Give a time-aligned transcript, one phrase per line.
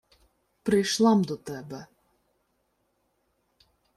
[0.63, 1.85] —Прийшла-м до тебе...